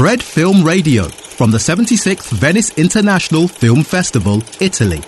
[0.00, 1.04] Fred Film Radio
[1.36, 5.02] from the 76th Venice International Film Festival, Italy.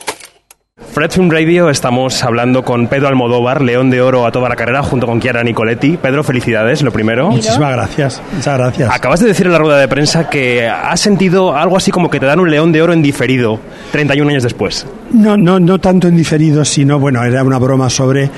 [0.92, 4.82] Fred Film Radio, estamos hablando con Pedro Almodóvar, León de Oro a toda la carrera,
[4.82, 5.96] junto con Chiara Nicoletti.
[5.96, 7.30] Pedro, felicidades, lo primero.
[7.30, 8.90] Muchísimas gracias, muchas gracias.
[8.94, 12.20] Acabas de decir en la rueda de prensa que has sentido algo así como que
[12.20, 13.60] te dan un León de Oro en diferido,
[13.92, 14.86] 31 años después.
[15.10, 18.28] No, no, no tanto en diferido, sino, bueno, era una broma sobre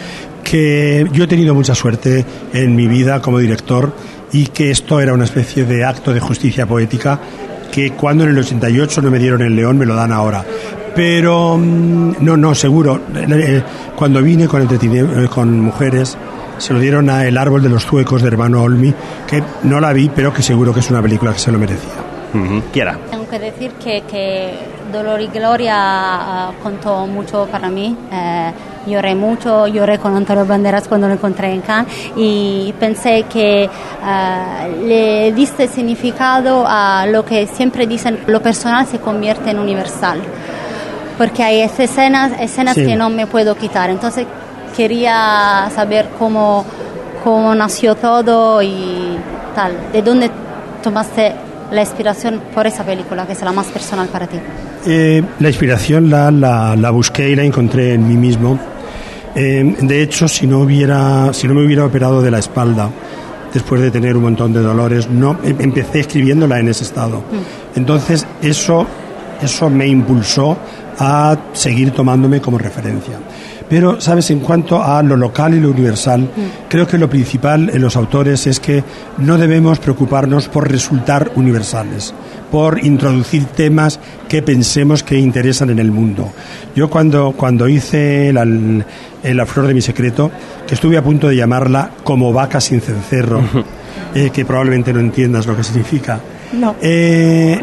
[0.45, 3.93] que yo he tenido mucha suerte en mi vida como director
[4.32, 7.20] y que esto era una especie de acto de justicia poética
[7.72, 10.44] que cuando en el 88 no me dieron el león me lo dan ahora.
[10.94, 13.00] Pero mm, no, no, seguro.
[13.16, 13.62] Eh,
[13.96, 16.16] cuando vine con, eh, con mujeres
[16.58, 18.94] se lo dieron a El árbol de los zuecos de hermano Olmi,
[19.26, 22.14] que no la vi, pero que seguro que es una película que se lo merecía.
[22.72, 22.98] Quiera.
[23.11, 24.54] Tengo que decir que, que
[24.93, 27.96] Dolor y Gloria uh, contó mucho para mí.
[28.12, 28.52] Eh,
[28.86, 34.84] lloré mucho, lloré con Antonio Banderas cuando lo encontré en Cannes y pensé que uh,
[34.86, 40.20] le diste significado a lo que siempre dicen, lo personal se convierte en universal.
[41.16, 42.84] Porque hay escenas, escenas Sí.
[42.84, 43.88] que no me puedo quitar.
[43.91, 44.26] Entonces
[44.76, 46.64] quería saber cómo,
[47.22, 49.16] cómo nació todo y
[49.54, 49.72] tal.
[49.92, 50.28] ¿De dónde
[50.82, 51.32] tomaste
[51.75, 54.39] la inspiración por esa película, que es la más personal para ti?
[54.86, 58.58] Eh, la inspiración la, la, la busqué y la encontré en mí mismo.
[59.34, 62.89] Eh, de hecho, si no, hubiera, si no me hubiera operado de la espalda,
[63.53, 67.22] después de tener un montón de dolores, no, em- empecé escribiéndola en ese estado.
[67.75, 68.86] Entonces, eso,
[69.42, 70.56] eso me impulsó
[70.98, 73.16] a seguir tomándome como referencia.
[73.68, 74.30] Pero, ¿sabes?
[74.30, 76.28] En cuanto a lo local y lo universal,
[76.68, 78.84] creo que lo principal en los autores es que
[79.18, 82.14] no debemos preocuparnos por resultar universales,
[82.50, 86.32] por introducir temas que pensemos que interesan en el mundo.
[86.76, 90.30] Yo cuando, cuando hice la, la flor de mi secreto,
[90.66, 93.42] que estuve a punto de llamarla como vaca sin cencerro,
[94.14, 96.20] eh, que probablemente no entiendas lo que significa.
[96.52, 96.76] No.
[96.80, 97.60] Eh,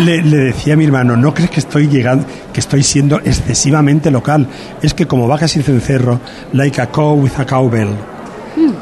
[0.00, 4.10] le, le decía a mi hermano, ¿no crees que estoy llegando, que estoy siendo excesivamente
[4.10, 4.46] local?
[4.82, 6.20] Es que como vaca sin cencerro,
[6.52, 7.88] like a cow with a cowbell,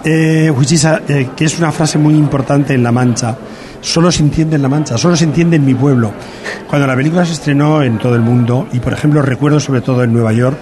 [0.05, 3.37] eh, which is a- eh, que es una frase muy importante en La Mancha.
[3.81, 6.13] Solo se entiende en La Mancha, solo se entiende en mi pueblo.
[6.69, 10.03] Cuando la película se estrenó en todo el mundo, y por ejemplo recuerdo sobre todo
[10.05, 10.57] en Nueva York,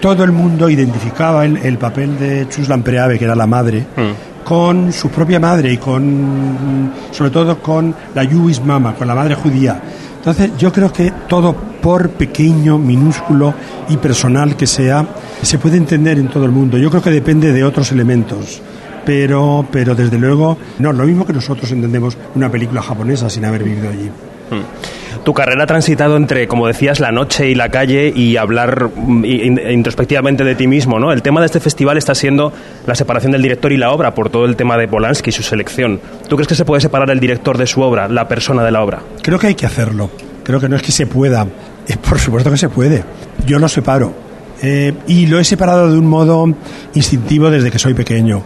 [0.00, 3.84] todo el mundo identificaba el, el papel de Chus Lampreave, que era la madre,
[4.44, 9.34] con su propia madre y con, sobre todo con la Jewish Mama, con la madre
[9.34, 9.80] judía.
[10.18, 13.54] Entonces yo creo que todo, por pequeño, minúsculo
[13.88, 15.06] y personal que sea,
[15.40, 16.76] se puede entender en todo el mundo.
[16.76, 18.60] Yo creo que depende de otros elementos.
[19.04, 23.64] Pero, pero desde luego, no, lo mismo que nosotros entendemos una película japonesa sin haber
[23.64, 24.10] vivido allí.
[25.24, 29.24] Tu carrera ha transitado entre, como decías, la noche y la calle y hablar mm,
[29.24, 31.12] in- introspectivamente de ti mismo, ¿no?
[31.12, 32.52] El tema de este festival está siendo
[32.86, 35.42] la separación del director y la obra por todo el tema de Polanski y su
[35.42, 36.00] selección.
[36.28, 38.82] ¿Tú crees que se puede separar el director de su obra, la persona de la
[38.82, 39.00] obra?
[39.22, 40.10] Creo que hay que hacerlo.
[40.42, 41.46] Creo que no es que se pueda.
[41.86, 43.04] Eh, por supuesto que se puede.
[43.46, 44.12] Yo lo separo.
[44.62, 46.46] Eh, y lo he separado de un modo
[46.94, 48.42] instintivo desde que soy pequeño.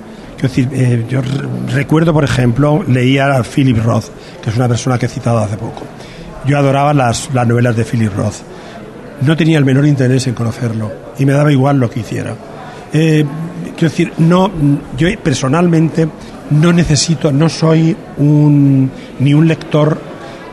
[0.57, 4.07] Eh, yo re- recuerdo, por ejemplo, leía a Philip Roth,
[4.43, 5.83] que es una persona que he citado hace poco.
[6.47, 8.37] Yo adoraba las, las novelas de Philip Roth.
[9.23, 12.35] No tenía el menor interés en conocerlo y me daba igual lo que hiciera.
[12.93, 13.25] Eh,
[13.77, 14.51] quiero decir, no,
[14.97, 16.09] yo personalmente
[16.51, 19.99] no necesito, no soy un, ni un lector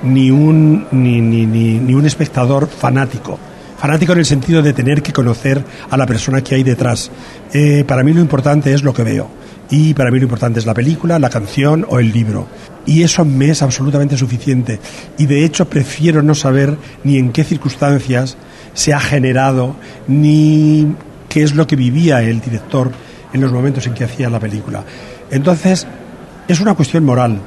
[0.04, 3.38] ni un, ni, ni, ni, ni un espectador fanático.
[3.78, 7.12] Fanático en el sentido de tener que conocer a la persona que hay detrás.
[7.52, 9.28] Eh, para mí lo importante es lo que veo.
[9.72, 12.48] Y para mí lo importante es la película, la canción o el libro.
[12.86, 14.80] Y eso me es absolutamente suficiente.
[15.18, 18.38] Y de hecho prefiero no saber ni en qué circunstancias
[18.74, 19.76] se ha generado,
[20.08, 20.94] ni
[21.30, 22.92] qué es lo que vivía el director
[23.32, 24.84] en los momentos en que hacía la película.
[25.30, 25.88] Entonces,
[26.50, 27.40] es una cuestión moral.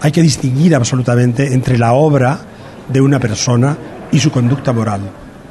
[0.00, 2.38] Hay que distinguir absolutamente entre la obra
[2.88, 3.76] de una persona
[4.12, 5.00] y su conducta moral.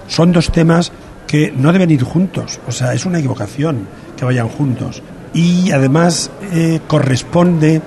[0.07, 0.93] Son dos temas
[1.27, 2.59] que no deben ir juntos.
[2.67, 5.01] O sea, es una equivocación que vayan juntos.
[5.33, 7.81] Y además eh, corresponde,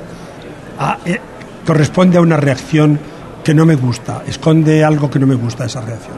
[0.78, 1.20] a, eh,
[1.66, 2.98] corresponde a una reacción
[3.44, 4.22] que no me gusta.
[4.26, 6.16] Esconde algo que no me gusta esa reacción.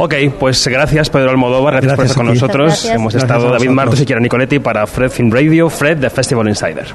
[0.00, 2.68] Ok, pues gracias Pedro Almodóvar, gracias, por Gracias estar con nosotros.
[2.68, 2.94] Gracias.
[2.94, 3.70] Hemos Gracias estado David.
[3.70, 6.86] Martos y Chiara Nicoletti para Fred Film Radio, Fred de Festival Insider.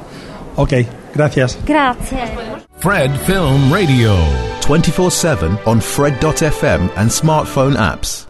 [0.56, 0.74] Ok,
[1.14, 1.58] gracias.
[1.66, 2.32] Gracias.
[2.80, 4.16] Fred Film Radio.
[4.68, 8.28] 24 7 on Fred.fm and smartphone apps.